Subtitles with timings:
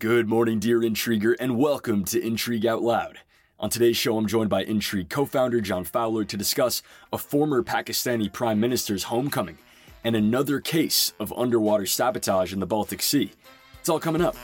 [0.00, 3.18] Good morning, dear intriguer, and welcome to Intrigue Out Loud.
[3.58, 7.62] On today's show, I'm joined by Intrigue co founder John Fowler to discuss a former
[7.62, 9.58] Pakistani prime minister's homecoming
[10.02, 13.30] and another case of underwater sabotage in the Baltic Sea.
[13.78, 14.36] It's all coming up.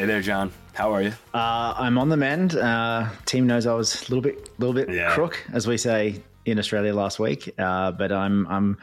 [0.00, 0.50] Hey there, John.
[0.72, 1.12] How are you?
[1.34, 2.56] Uh, I'm on the mend.
[2.56, 5.12] Uh, team knows I was a little bit, little bit Yeah.
[5.12, 7.52] crook, as we say in Australia last week.
[7.58, 8.78] Uh, but I'm, I'm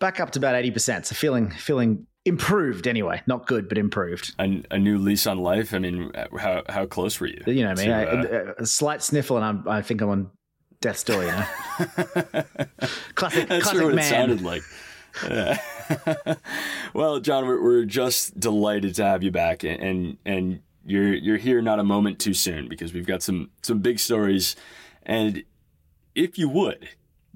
[0.00, 1.06] back up to about eighty percent.
[1.06, 3.22] So feeling, feeling improved anyway.
[3.28, 4.34] Not good, but improved.
[4.40, 5.72] A, a new lease on life.
[5.72, 7.40] I mean, how how close were you?
[7.46, 10.08] You know, what I mean, uh, a, a slight sniffle, and I'm, I think I'm
[10.08, 10.30] on
[10.80, 11.22] death's door.
[11.22, 11.46] You know,
[13.14, 13.98] classic, That's classic what man.
[14.04, 14.62] it sounded like.
[16.92, 21.36] Well, John, we're, we're just delighted to have you back, and, and and you're you're
[21.36, 24.56] here not a moment too soon because we've got some some big stories,
[25.04, 25.44] and
[26.14, 26.88] if you would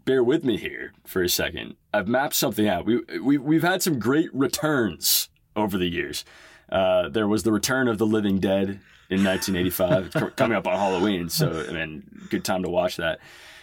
[0.04, 2.84] bear with me here for a second, I've mapped something out.
[2.84, 6.24] We we we've had some great returns over the years.
[6.68, 11.28] Uh, there was the return of the Living Dead in 1985, coming up on Halloween,
[11.28, 13.20] so I mean, good time to watch that.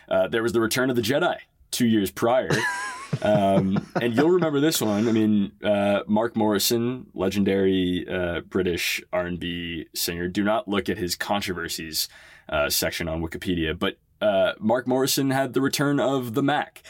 [0.08, 1.38] Uh, there was the return of the Jedi
[1.72, 2.50] two years prior.
[3.22, 5.08] um, and you'll remember this one.
[5.08, 10.28] I mean, uh, Mark Morrison, legendary uh, British R&B singer.
[10.28, 12.10] Do not look at his controversies
[12.50, 16.84] uh, section on Wikipedia, but uh, Mark Morrison had the return of the Mack.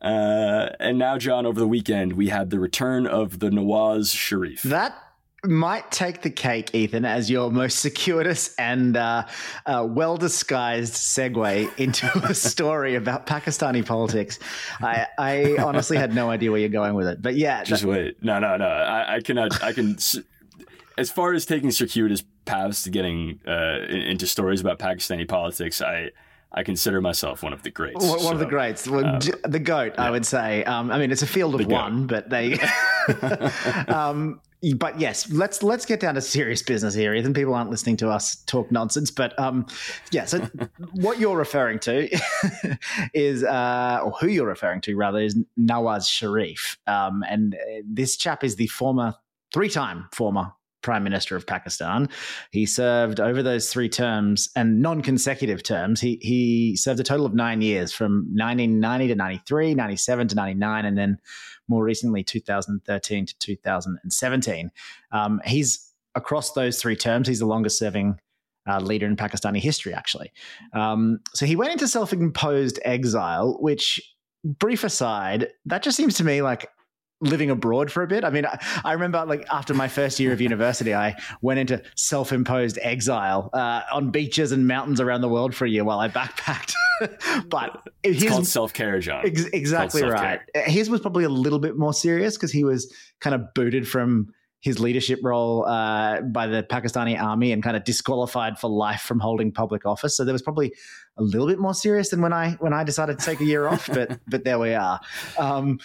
[0.00, 4.62] Uh, and now, John, over the weekend, we had the return of the Nawaz Sharif.
[4.62, 4.96] That
[5.44, 9.26] might take the cake, Ethan, as your most circuitous and uh,
[9.66, 14.38] uh, well disguised segue into a story about Pakistani politics.
[14.80, 18.22] I, I honestly had no idea where you're going with it, but yeah, Just wait.
[18.22, 18.66] No, no, no.
[18.66, 19.62] I, I cannot.
[19.62, 19.96] I can.
[20.96, 26.10] As far as taking circuitous paths to getting uh, into stories about Pakistani politics, I
[26.50, 28.04] I consider myself one of the greats.
[28.04, 30.64] One one of the greats, Well, j- the goat, I would say.
[30.64, 32.58] Um, I mean, it's a field of one, but they.
[33.88, 34.40] um,
[34.76, 37.34] but yes, let's let's get down to serious business here, Ethan.
[37.34, 39.66] People aren't listening to us talk nonsense, but um,
[40.10, 40.24] yeah.
[40.24, 40.48] So
[40.94, 42.08] what you're referring to
[43.14, 48.16] is, uh, or who you're referring to rather, is Nawaz Sharif, um, and uh, this
[48.16, 49.14] chap is the former,
[49.52, 50.52] three-time former
[50.82, 52.08] prime minister of Pakistan.
[52.50, 56.00] He served over those three terms and non-consecutive terms.
[56.00, 60.84] He he served a total of nine years, from 1990 to 93, 97 to 99,
[60.84, 61.18] and then
[61.68, 64.70] more recently 2013 to 2017.
[65.12, 67.28] Um, he's across those three terms.
[67.28, 68.18] He's the longest-serving.
[68.70, 70.30] Uh, leader in Pakistani history, actually.
[70.74, 73.98] Um, so he went into self imposed exile, which,
[74.44, 76.68] brief aside, that just seems to me like
[77.20, 78.24] living abroad for a bit.
[78.24, 81.82] I mean, I, I remember like after my first year of university, I went into
[81.96, 86.08] self-imposed exile uh, on beaches and mountains around the world for a year while I
[86.08, 86.74] backpacked.
[87.48, 89.26] but It's his, called self care, John.
[89.26, 90.40] ex- exactly right.
[90.54, 94.32] His was probably a little bit more serious because he was kind of booted from
[94.60, 99.20] his leadership role uh, by the Pakistani army and kind of disqualified for life from
[99.20, 100.16] holding public office.
[100.16, 100.72] So there was probably
[101.16, 103.68] a little bit more serious than when I when I decided to take a year
[103.68, 103.86] off.
[103.86, 105.00] But but there we are.
[105.38, 105.78] Um,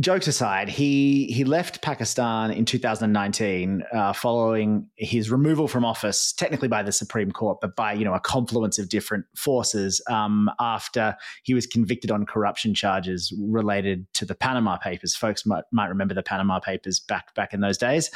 [0.00, 6.68] jokes aside, he he left Pakistan in 2019 uh, following his removal from office, technically
[6.68, 11.14] by the Supreme Court, but by you know a confluence of different forces um, after
[11.42, 15.14] he was convicted on corruption charges related to the Panama Papers.
[15.14, 18.10] Folks might might remember the Panama Papers back back in those days,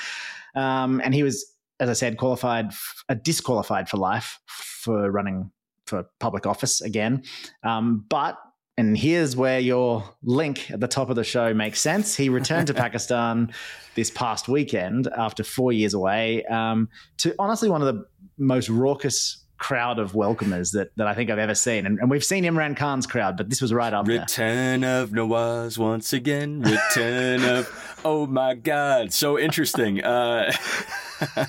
[0.54, 1.44] um, and he was,
[1.80, 2.72] as I said, qualified,
[3.10, 5.50] uh, disqualified for life for running
[5.86, 7.22] for public office again,
[7.62, 8.38] um, but
[8.78, 12.14] and here's where your link at the top of the show makes sense.
[12.14, 13.52] He returned to Pakistan
[13.96, 18.04] this past weekend after four years away um, to honestly one of the
[18.38, 21.84] most raucous crowd of welcomers that, that I think I've ever seen.
[21.84, 24.20] And, and we've seen Imran Khan's crowd, but this was right up there.
[24.20, 26.62] Return of Nawaz once again.
[26.62, 30.02] Return of oh my god, so interesting.
[30.02, 30.52] Uh,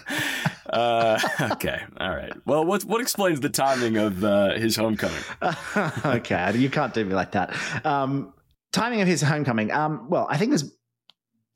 [0.70, 1.20] uh,
[1.52, 2.34] okay, all right.
[2.46, 5.24] Well, what what explains the timing of uh, his homecoming?
[6.06, 7.56] okay, you can't do me like that.
[7.86, 8.34] Um,
[8.72, 9.72] timing of his homecoming.
[9.72, 10.72] Um, well, I think there's,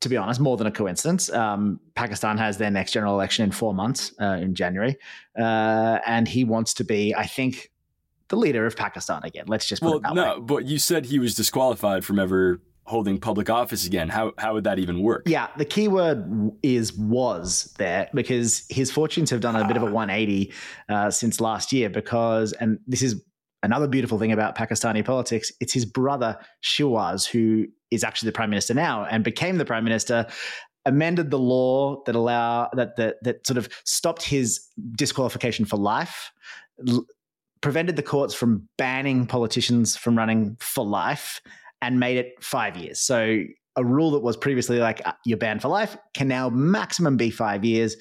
[0.04, 1.30] to be honest, more than a coincidence.
[1.32, 4.96] Um, Pakistan has their next general election in four months, uh, in January,
[5.38, 7.70] uh, and he wants to be, I think,
[8.28, 9.44] the leader of Pakistan again.
[9.48, 10.40] Let's just put Well, it that no, way.
[10.40, 14.08] but you said he was disqualified from ever holding public office again.
[14.10, 15.22] How how would that even work?
[15.26, 19.82] Yeah, the key word is was there because his fortunes have done a bit of
[19.82, 20.52] a 180
[20.90, 21.88] uh, since last year.
[21.88, 23.22] Because, and this is
[23.64, 28.50] another beautiful thing about Pakistani politics, it's his brother Shehbaz who is actually the prime
[28.50, 30.26] minister now and became the prime minister.
[30.86, 34.60] Amended the law that allow that that that sort of stopped his
[34.96, 36.30] disqualification for life.
[36.86, 37.06] L-
[37.62, 41.40] prevented the courts from banning politicians from running for life
[41.80, 43.00] and made it five years.
[43.00, 43.42] So
[43.76, 47.30] a rule that was previously like uh, you're banned for life can now maximum be
[47.30, 47.96] five years.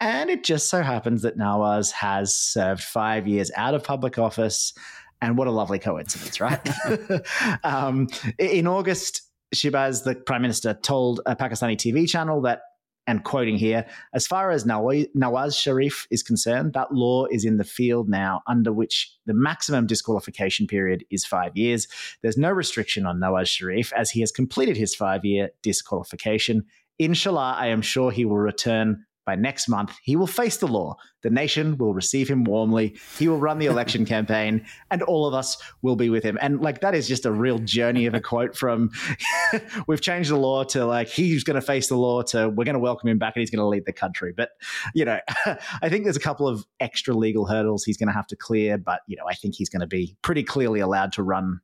[0.00, 4.72] And it just so happens that Nawaz has served five years out of public office.
[5.20, 6.60] And what a lovely coincidence, right?
[7.64, 9.22] um, in August,
[9.54, 12.60] Shehbaz, the prime minister, told a Pakistani TV channel that
[13.08, 17.64] and quoting here, as far as Nawaz Sharif is concerned, that law is in the
[17.64, 21.88] field now, under which the maximum disqualification period is five years.
[22.22, 26.64] There's no restriction on Nawaz Sharif as he has completed his five year disqualification.
[26.98, 30.96] Inshallah, I am sure he will return by next month, he will face the law.
[31.20, 32.96] The nation will receive him warmly.
[33.18, 36.38] He will run the election campaign, and all of us will be with him.
[36.40, 38.90] And like that is just a real journey of a quote from
[39.86, 42.72] we've changed the law to like he's going to face the law to we're going
[42.72, 44.32] to welcome him back and he's going to lead the country.
[44.34, 44.52] But
[44.94, 45.18] you know,
[45.82, 48.78] I think there's a couple of extra legal hurdles he's going to have to clear.
[48.78, 51.60] But you know, I think he's going to be pretty clearly allowed to run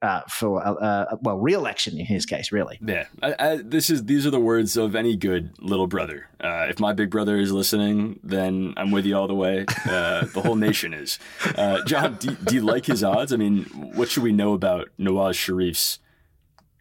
[0.00, 2.78] uh, for uh, uh, well re-election in his case really.
[2.84, 3.06] Yeah.
[3.22, 6.28] I, I, this is these are the words of any good little brother.
[6.40, 9.64] Uh, if my big brother is listening then i'm with you all the way.
[9.88, 11.18] Uh, the whole nation is.
[11.56, 13.32] Uh, john do, do, you like his odds?
[13.32, 13.64] I mean
[13.94, 15.98] what should we know about nawaz sharif's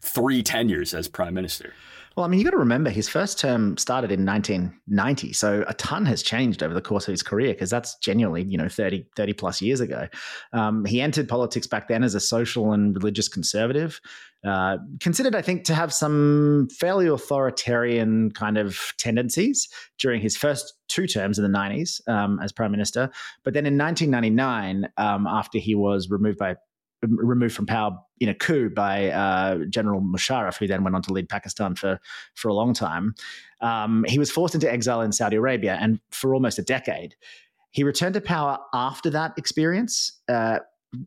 [0.02, 1.74] three tenures as prime minister
[2.18, 5.34] well, I mean, you got to remember his first term started in 1990.
[5.34, 8.58] So a ton has changed over the course of his career because that's genuinely, you
[8.58, 10.08] know, 30, 30 plus years ago.
[10.52, 14.02] Um, he entered politics back then as a social and religious conservative,
[14.44, 19.70] uh, considered, I think, to have some fairly authoritarian kind of tendencies
[20.00, 23.12] during his first two terms in the 90s um, as prime minister.
[23.44, 26.56] But then in 1999, um, after he was removed by
[27.04, 31.14] removed from power in a coup by uh, General Musharraf, who then went on to
[31.14, 32.00] lead Pakistan for
[32.36, 33.16] for a long time.
[33.62, 37.16] Um, he was forced into exile in Saudi Arabia, and for almost a decade,
[37.72, 40.20] he returned to power after that experience.
[40.28, 40.60] Uh,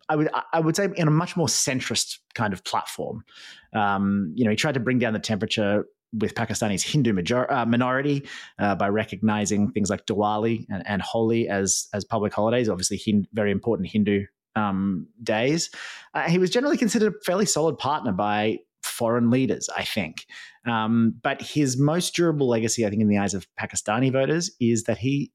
[0.08, 3.24] I would I would say in a much more centrist kind of platform.
[3.72, 5.86] Um, you know, he tried to bring down the temperature
[6.18, 8.26] with Pakistani's Hindu major, uh, minority
[8.58, 12.68] uh, by recognizing things like Diwali and, and Holi as as public holidays.
[12.68, 15.70] Obviously, very important Hindu um, days.
[16.14, 20.26] Uh, he was generally considered a fairly solid partner by foreign leaders, I think.
[20.66, 24.84] Um, but his most durable legacy, I think, in the eyes of Pakistani voters, is
[24.84, 25.32] that he,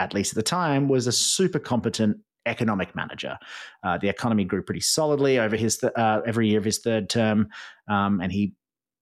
[0.00, 3.38] at least at the time, was a super competent economic manager.
[3.84, 7.08] Uh, the economy grew pretty solidly over his th- uh, every year of his third
[7.08, 7.48] term,
[7.88, 8.54] um, and he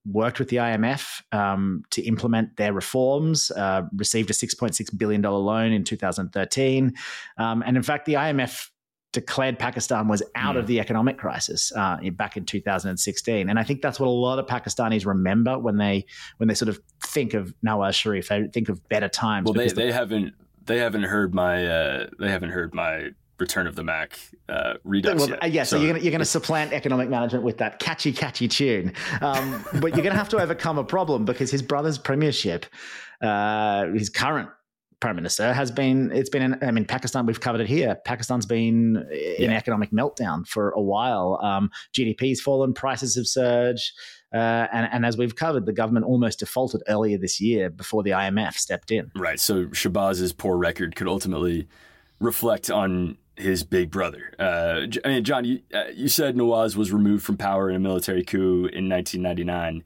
[0.06, 5.72] worked with the IMF um, to implement their reforms, uh, received a $6.6 billion loan
[5.72, 6.94] in 2013.
[7.36, 8.68] Um, and in fact, the IMF
[9.12, 10.58] declared Pakistan was out mm.
[10.58, 10.68] of hmm.
[10.68, 14.46] the economic crisis uh, back in 2016, and I think that's what a lot of
[14.46, 18.28] Pakistanis remember when they when they sort of think of Nawaz Sharif.
[18.28, 19.46] They think of better times.
[19.46, 20.34] Well, they, the, they haven't
[20.64, 23.10] they haven't heard my uh, they haven't heard my
[23.40, 24.18] Return of the Mack
[24.48, 25.50] uh, redux well, yet.
[25.50, 28.92] Yeah, so, so, you're you're gonna supplant economic management with that catchy catchy tune,
[29.22, 32.66] um, but you're gonna have to overcome a problem because his brother's premiership,
[33.22, 34.50] uh, his current
[35.00, 38.46] prime minister has been it's been in, I mean Pakistan we've covered it here Pakistan's
[38.46, 38.96] been
[39.38, 39.56] in yeah.
[39.56, 43.92] economic meltdown for a while um, GDP's fallen prices have surged
[44.32, 48.10] uh, and, and as we've covered the government almost defaulted earlier this year before the
[48.10, 51.66] IMF stepped in right so Shehbaz's poor record could ultimately
[52.20, 54.32] reflect on his big brother.
[54.38, 57.78] Uh, I mean, John, you, uh, you said Nawaz was removed from power in a
[57.78, 59.82] military coup in 1999.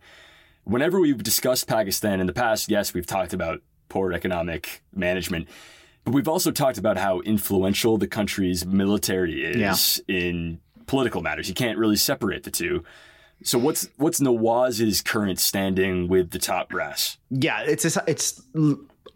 [0.64, 5.48] Whenever we've discussed Pakistan in the past, yes, we've talked about poor economic management.
[6.04, 10.16] But we've also talked about how influential the country's military is yeah.
[10.16, 11.48] in political matters.
[11.48, 12.84] You can't really separate the two.
[13.42, 17.18] So what's what's Nawaz's current standing with the top brass?
[17.30, 18.42] Yeah, it's it's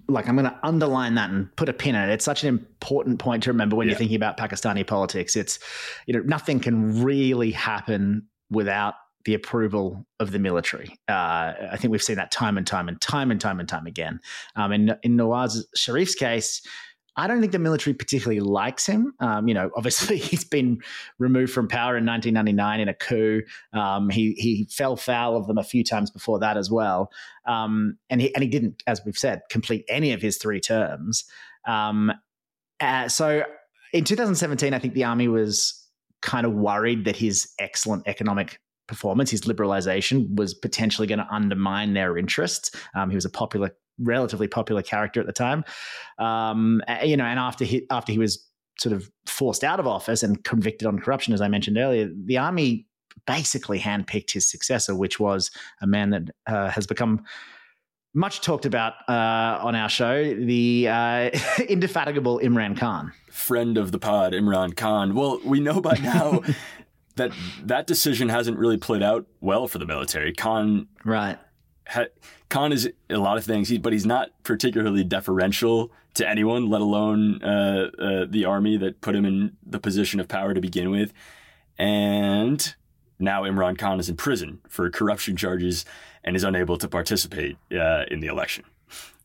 [0.09, 2.13] like I'm going to underline that and put a pin in it.
[2.13, 3.93] It's such an important point to remember when yeah.
[3.93, 5.37] you're thinking about Pakistani politics.
[5.37, 5.59] It's
[6.07, 8.95] you know nothing can really happen without
[9.25, 10.99] the approval of the military.
[11.09, 13.87] Uh, I think we've seen that time and time and time and time and time
[13.87, 14.21] again.
[14.57, 16.63] Um, in, in Nawaz Sharif's case,
[17.19, 19.13] I don't think the military particularly likes him.
[19.19, 20.81] Um, you know, obviously he's been
[21.19, 23.43] removed from power in 1999 in a coup.
[23.73, 27.11] Um, he he fell foul of them a few times before that as well,
[27.45, 31.25] um, and he and he didn't, as we've said, complete any of his three terms.
[31.67, 32.13] Um,
[32.81, 33.43] uh, so
[33.93, 35.85] in 2017, I think the army was
[36.23, 41.95] kind of worried that his excellent economic performance, his liberalization was potentially going to undermine
[41.95, 42.71] their interests.
[42.95, 45.64] Um, he was a popular, relatively popular character at the time,
[46.18, 47.25] um, you know.
[47.25, 48.45] And after he after he was
[48.80, 52.38] sort of forced out of office and convicted on corruption, as I mentioned earlier, the
[52.38, 52.87] army
[53.26, 57.25] basically handpicked his successor, which was a man that uh, has become
[58.14, 61.30] much talked about uh, on our show, the uh,
[61.68, 63.12] indefatigable Imran Khan.
[63.30, 65.14] Friend of the pod, Imran Khan.
[65.14, 66.42] Well, we know by now
[67.19, 67.33] that
[67.63, 70.33] that decision hasn't really played out well for the military.
[70.33, 71.39] Khan, right?
[71.89, 72.07] Ha,
[72.49, 77.43] Khan is a lot of things, but he's not particularly deferential to anyone, let alone
[77.43, 81.13] uh, uh, the army that put him in the position of power to begin with.
[81.79, 82.75] And
[83.19, 85.85] now Imran Khan is in prison for corruption charges
[86.25, 88.65] and is unable to participate uh, in the election.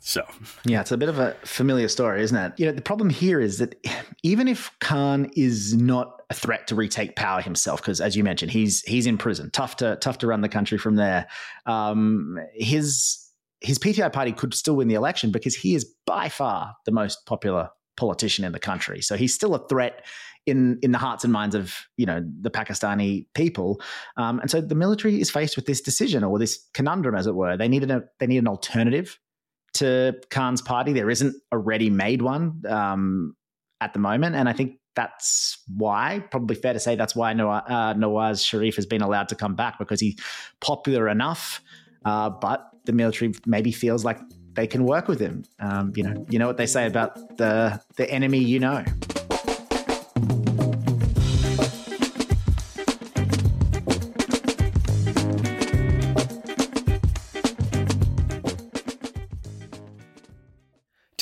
[0.06, 0.22] So,
[0.66, 2.52] yeah, it's a bit of a familiar story, isn't it?
[2.58, 3.76] You know, the problem here is that
[4.22, 8.52] even if Khan is not a threat to retake power himself, because as you mentioned,
[8.52, 11.28] he's he's in prison, tough to tough to run the country from there.
[11.66, 13.18] Um, his
[13.62, 17.26] his PTI party could still win the election because he is by far the most
[17.26, 19.02] popular politician in the country.
[19.02, 20.06] So he's still a threat
[20.46, 23.80] in in the hearts and minds of you know the Pakistani people.
[24.18, 27.36] Um, and so the military is faced with this decision or this conundrum, as it
[27.36, 27.56] were.
[27.56, 29.18] They needed a they need an alternative
[29.76, 30.94] to Khan's party.
[30.94, 33.36] There isn't a ready made one um,
[33.82, 37.64] at the moment, and I think that's why, probably fair to say, that's why Nawaz,
[37.68, 40.16] uh, Nawaz Sharif has been allowed to come back because he's
[40.62, 41.62] popular enough.
[42.06, 44.20] Uh, but the military maybe feels like
[44.54, 45.44] they can work with him.
[45.60, 48.84] Um, you know, you know what they say about the the enemy you know.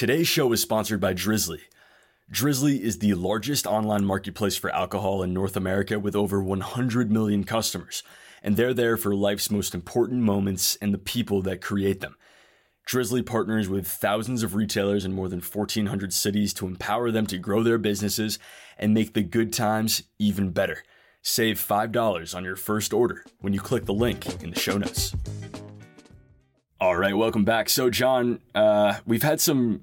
[0.01, 1.60] Today's show is sponsored by Drizly.
[2.34, 7.43] Drizly is the largest online marketplace for alcohol in North America with over 100 million
[7.43, 8.01] customers,
[8.41, 12.15] and they're there for life's most important moments and the people that create them.
[12.89, 17.38] Drizly partners with thousands of retailers in more than 1,400 cities to empower them to
[17.38, 18.39] grow their businesses
[18.79, 20.81] and make the good times even better.
[21.22, 25.15] Save $5 on your first order when you click the link in the show notes.
[26.79, 27.70] All right, welcome back.
[27.70, 29.81] So, John, uh, we've had some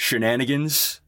[0.00, 1.00] shenanigans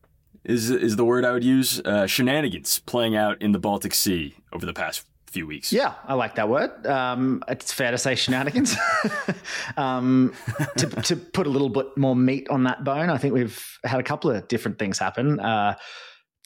[0.44, 1.80] is is the word I would use.
[1.80, 5.72] Uh, shenanigans playing out in the Baltic Sea over the past few weeks.
[5.72, 6.86] Yeah, I like that word.
[6.86, 8.76] Um, it's fair to say shenanigans.
[9.78, 10.34] um,
[10.76, 13.98] to, to, put a little bit more meat on that bone, I think we've had
[13.98, 15.40] a couple of different things happen.
[15.40, 15.76] Uh,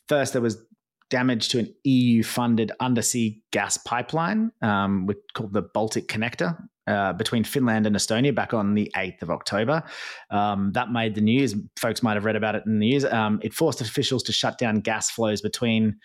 [0.08, 0.64] first, there was
[1.10, 6.56] damage to an EU funded undersea gas pipeline um, called the Baltic Connector.
[6.86, 9.82] Uh, between Finland and Estonia back on the 8th of October.
[10.30, 11.52] Um, that made the news.
[11.80, 13.04] Folks might have read about it in the news.
[13.04, 15.96] Um, it forced officials to shut down gas flows between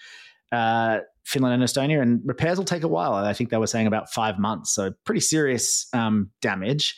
[0.51, 3.13] uh, Finland and Estonia, and repairs will take a while.
[3.13, 4.73] I think they were saying about five months.
[4.73, 6.95] So, pretty serious um, damage.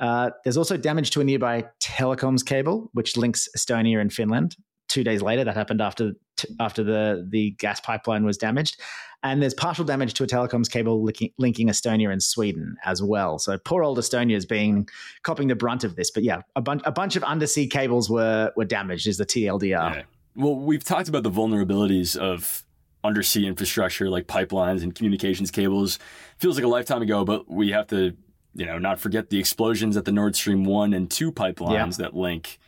[0.00, 4.56] Uh, there's also damage to a nearby telecoms cable, which links Estonia and Finland.
[4.90, 6.14] Two days later, that happened after
[6.58, 8.80] after the the gas pipeline was damaged.
[9.22, 13.38] And there's partial damage to a telecoms cable linking, linking Estonia and Sweden as well.
[13.38, 14.88] So poor old Estonia is being
[15.22, 16.10] copying the brunt of this.
[16.10, 19.06] But yeah, a, bunch a bunch of undersea cables were were damaged.
[19.06, 19.94] Is the TLDR?
[19.94, 20.02] Yeah.
[20.34, 22.64] Well, we've talked about the vulnerabilities of
[23.04, 26.00] undersea infrastructure like pipelines and communications cables.
[26.38, 28.16] Feels like a lifetime ago, but we have to,
[28.54, 32.04] you know, not forget the explosions at the Nord Stream one and two pipelines yeah.
[32.04, 32.58] that link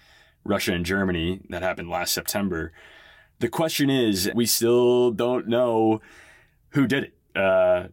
[0.44, 2.72] Russia and Germany that happened last September.
[3.40, 6.00] The question is, we still don't know
[6.70, 7.14] who did it.
[7.36, 7.88] Uh,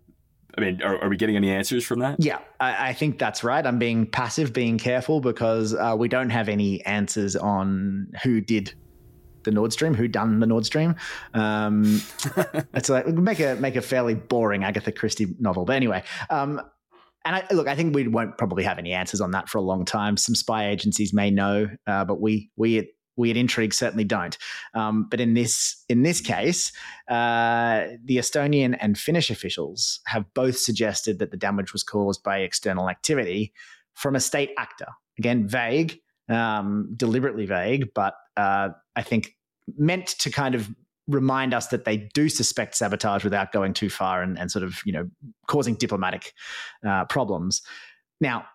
[0.58, 2.18] I mean, are, are, we getting any answers from that?
[2.20, 3.66] Yeah, I, I, think that's right.
[3.66, 8.74] I'm being passive, being careful because uh, we don't have any answers on who did
[9.44, 10.96] the Nord Stream, who done the Nord Stream.
[11.34, 12.02] Um,
[12.74, 15.66] it's like make a make a fairly boring Agatha Christie novel.
[15.66, 16.62] But anyway, um,
[17.26, 19.62] and I, look, I think we won't probably have any answers on that for a
[19.62, 20.18] long time.
[20.18, 22.86] Some spy agencies may know, uh, but we we at
[23.18, 24.38] we at Intrigue certainly don't.
[24.74, 26.72] Um, but in this in this case,
[27.10, 32.40] uh, the Estonian and Finnish officials have both suggested that the damage was caused by
[32.40, 33.54] external activity
[33.94, 34.88] from a state actor.
[35.18, 36.00] Again, vague,
[36.30, 39.36] um, deliberately vague, but uh, I think
[39.78, 40.70] meant to kind of
[41.10, 44.80] remind us that they do suspect sabotage without going too far and, and sort of
[44.86, 45.10] you know
[45.48, 46.34] causing diplomatic
[46.86, 47.62] uh, problems.
[48.22, 48.46] Now,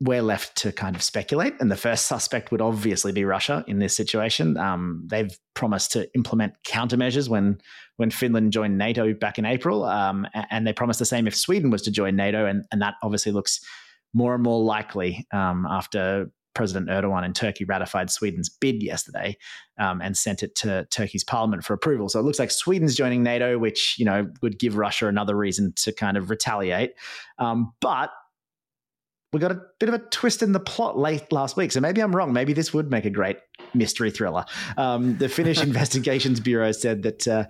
[0.00, 1.54] we're left to kind of speculate.
[1.60, 4.56] And the first suspect would obviously be Russia in this situation.
[4.56, 7.60] Um, they've promised to implement countermeasures when
[7.96, 11.70] when Finland joined NATO back in April, um, and they promised the same if Sweden
[11.70, 13.60] was to join NATO, and, and that obviously looks
[14.14, 19.36] more and more likely um, after President Erdogan in Turkey ratified Sweden's bid yesterday
[19.78, 22.08] um, and sent it to Turkey's parliament for approval.
[22.08, 25.72] So it looks like Sweden's joining NATO, which you know would give Russia another reason
[25.76, 26.94] to kind of retaliate.
[27.38, 28.10] Um, but
[29.32, 31.70] we got a bit of a twist in the plot late last week.
[31.70, 32.32] So maybe I'm wrong.
[32.32, 33.38] Maybe this would make a great
[33.74, 34.44] mystery thriller.
[34.76, 37.44] Um, the Finnish Investigations Bureau said that uh,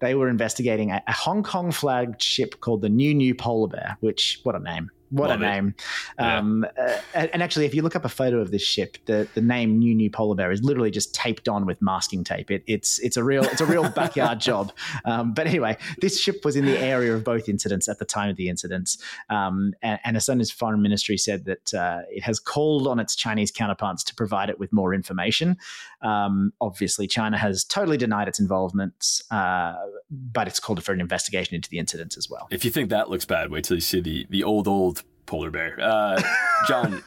[0.00, 3.96] they were investigating a, a Hong Kong flagged ship called the New New Polar Bear,
[4.00, 4.90] which, what a name.
[5.14, 5.74] What Love a name!
[6.18, 9.40] Um, uh, and actually, if you look up a photo of this ship, the, the
[9.40, 12.50] name New New Polar Bear is literally just taped on with masking tape.
[12.50, 14.72] It, it's it's a real it's a real backyard job.
[15.04, 18.28] Um, but anyway, this ship was in the area of both incidents at the time
[18.28, 18.98] of the incidents,
[19.30, 23.52] um, and, and Estonia's foreign ministry said that uh, it has called on its Chinese
[23.52, 25.56] counterparts to provide it with more information.
[26.02, 29.76] Um, obviously, China has totally denied its involvement, uh,
[30.10, 32.48] but it's called for an investigation into the incidents as well.
[32.50, 35.50] If you think that looks bad, wait till you see the the old old polar
[35.50, 35.78] bear.
[35.80, 36.22] Uh,
[36.68, 37.02] John,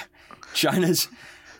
[0.54, 1.08] China's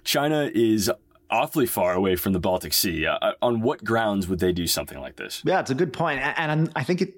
[0.05, 0.91] China is
[1.31, 3.07] awfully far away from the Baltic Sea.
[3.07, 5.43] Uh, on what grounds would they do something like this?
[5.45, 7.15] Yeah, it's a good point, and I think it,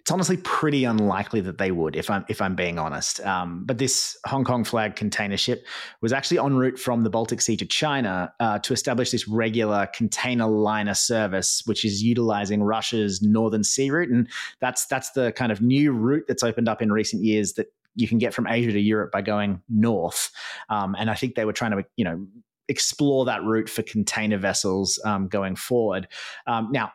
[0.00, 3.24] it's honestly pretty unlikely that they would, if I'm if I'm being honest.
[3.24, 5.64] Um, but this Hong Kong flag container ship
[6.02, 9.86] was actually en route from the Baltic Sea to China uh, to establish this regular
[9.94, 14.28] container liner service, which is utilizing Russia's Northern Sea route, and
[14.60, 18.08] that's that's the kind of new route that's opened up in recent years that you
[18.08, 20.30] can get from Asia to Europe by going north.
[20.68, 22.26] Um, and I think they were trying to, you know,
[22.68, 26.08] explore that route for container vessels um, going forward.
[26.46, 26.92] Um, now,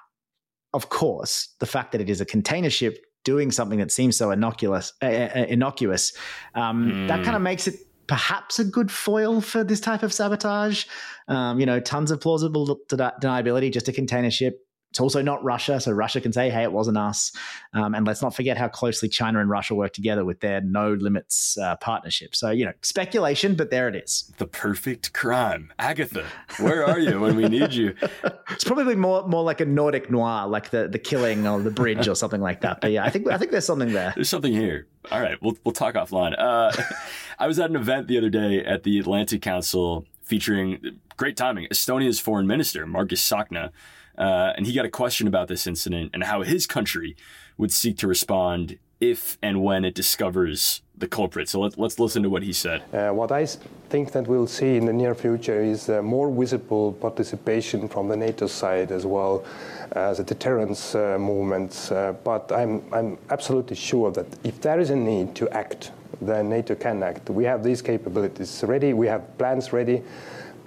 [0.73, 4.31] of course, the fact that it is a container ship doing something that seems so
[4.31, 6.13] innocuous, uh, innocuous,
[6.55, 7.07] mm.
[7.07, 7.75] that kind of makes it
[8.07, 10.85] perhaps a good foil for this type of sabotage.
[11.27, 15.79] Um, you know, tons of plausible deniability, just a container ship it's also not Russia,
[15.79, 17.31] so Russia can say, "Hey, it wasn't us."
[17.73, 20.93] Um, and let's not forget how closely China and Russia work together with their no
[20.93, 22.35] limits uh, partnership.
[22.35, 24.31] So you know, speculation, but there it is.
[24.37, 26.25] The perfect crime, Agatha.
[26.57, 27.95] Where are you when we need you?
[28.51, 32.07] It's probably more more like a Nordic noir, like the the killing or the bridge
[32.07, 32.81] or something like that.
[32.81, 34.11] But yeah, I think I think there's something there.
[34.15, 34.87] There's something here.
[35.11, 36.33] All right, we'll we'll talk offline.
[36.37, 36.71] Uh,
[37.39, 41.67] I was at an event the other day at the Atlantic Council featuring great timing
[41.71, 43.71] Estonia's foreign minister Margus Tsahkna
[44.19, 47.15] uh, and he got a question about this incident and how his country
[47.57, 51.47] would seek to respond if and when it discovers the culprit.
[51.47, 52.83] So let, us listen to what he said.
[52.93, 56.91] Uh, what I think that we'll see in the near future is uh, more visible
[56.91, 59.45] participation from the NATO side as well
[59.93, 61.89] as a deterrence uh, movement.
[61.91, 66.49] Uh, but I'm, I'm absolutely sure that if there is a need to act, then
[66.49, 67.29] NATO can act.
[67.29, 70.03] We have these capabilities ready, we have plans ready,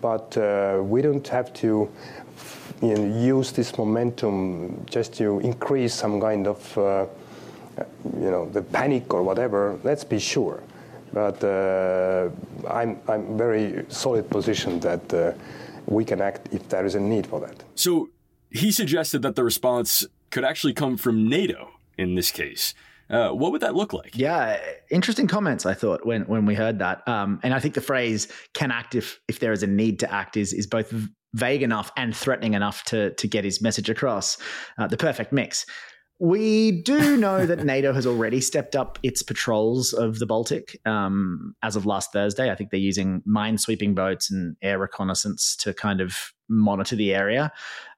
[0.02, 1.88] but uh, we don't have to
[2.82, 7.06] you know, use this momentum just to increase some kind of, uh,
[8.20, 9.78] you know, the panic or whatever.
[9.84, 10.62] Let's be sure.
[11.12, 12.28] But uh,
[12.68, 15.32] I'm I'm very solid position that uh,
[15.86, 17.62] we can act if there is a need for that.
[17.74, 18.08] So
[18.50, 22.74] he suggested that the response could actually come from NATO in this case.
[23.12, 24.16] Uh, what would that look like?
[24.16, 24.58] Yeah,
[24.90, 25.66] interesting comments.
[25.66, 28.94] I thought when when we heard that, um, and I think the phrase "can act
[28.94, 30.92] if if there is a need to act" is is both
[31.34, 34.38] vague enough and threatening enough to to get his message across.
[34.78, 35.66] Uh, the perfect mix.
[36.18, 41.54] We do know that NATO has already stepped up its patrols of the Baltic um,
[41.62, 42.50] as of last Thursday.
[42.50, 47.12] I think they're using mine sweeping boats and air reconnaissance to kind of monitor the
[47.12, 47.50] area.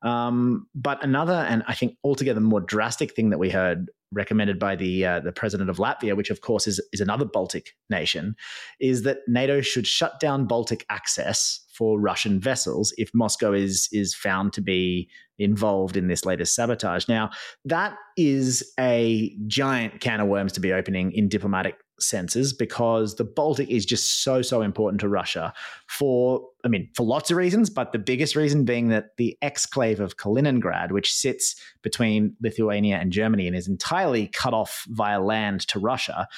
[0.02, 4.76] Um, but another, and I think altogether more drastic thing that we heard recommended by
[4.76, 8.34] the uh, the president of Latvia, which of course is is another Baltic nation,
[8.80, 14.14] is that NATO should shut down Baltic access for Russian vessels if Moscow is is
[14.14, 17.08] found to be involved in this latest sabotage.
[17.08, 17.30] Now,
[17.64, 23.24] that is a giant can of worms to be opening in diplomatic senses because the
[23.24, 25.52] Baltic is just so so important to Russia
[25.86, 30.00] for I mean for lots of reasons but the biggest reason being that the exclave
[30.00, 35.60] of Kaliningrad which sits between Lithuania and Germany and is entirely cut off via land
[35.68, 36.28] to Russia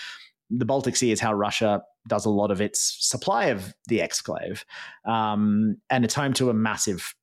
[0.50, 4.64] the Baltic Sea is how Russia does a lot of its supply of the exclave.
[5.04, 7.14] Um, and it's home to a massive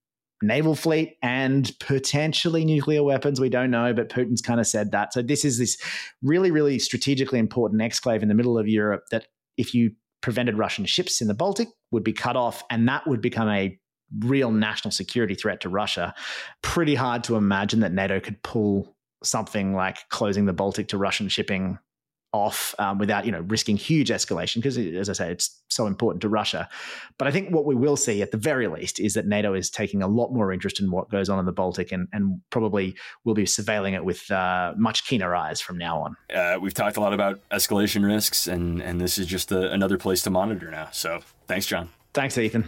[0.43, 3.39] naval fleet and potentially nuclear weapons.
[3.39, 5.13] We don't know, but Putin's kind of said that.
[5.13, 5.77] So this is this
[6.21, 9.27] really, really strategically important exclave in the middle of Europe that
[9.57, 13.21] if you prevented Russian ships in the Baltic would be cut off and that would
[13.21, 13.77] become a
[14.19, 16.13] real national security threat to Russia.
[16.61, 21.27] Pretty hard to imagine that NATO could pull something like closing the Baltic to Russian
[21.29, 21.79] shipping
[22.33, 26.21] off um, without you know risking huge escalation because as i say it's so important
[26.21, 26.67] to russia.
[27.17, 29.69] But i think what we will see at the very least is that nato is
[29.69, 32.95] taking a lot more interest in what goes on in the baltic and, and probably
[33.23, 36.15] will be surveilling it with uh, much keener eyes from now on.
[36.33, 39.97] Uh, we've talked a lot about escalation risks and and this is just a, another
[39.97, 40.89] place to monitor now.
[40.91, 41.89] So thanks john.
[42.13, 42.65] Thanks ethan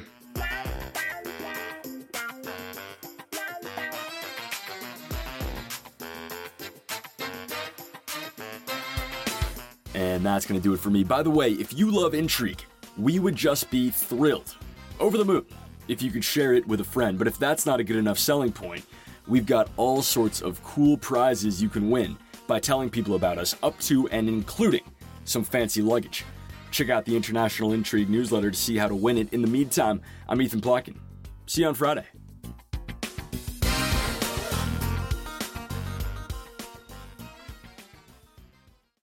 [9.95, 11.05] And that's going to do it for me.
[11.05, 12.61] By the way, if you love intrigue,
[12.97, 14.55] we would just be thrilled,
[14.99, 15.45] over the moon,
[15.87, 17.17] if you could share it with a friend.
[17.17, 18.85] But if that's not a good enough selling point,
[19.25, 23.55] we've got all sorts of cool prizes you can win by telling people about us,
[23.63, 24.83] up to and including
[25.23, 26.25] some fancy luggage.
[26.71, 29.33] Check out the International Intrigue newsletter to see how to win it.
[29.33, 30.97] In the meantime, I'm Ethan Plotkin.
[31.47, 32.05] See you on Friday.